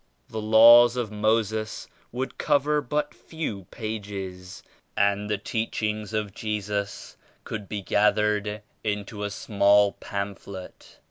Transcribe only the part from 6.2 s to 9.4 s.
Jesus could be gathered into a